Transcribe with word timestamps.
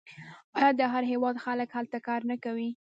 آیا 0.57 0.69
د 0.79 0.81
هر 0.93 1.03
هیواد 1.11 1.35
خلک 1.45 1.69
هلته 1.77 1.97
کار 2.07 2.21
نه 2.29 2.35
کوي؟ 2.43 2.69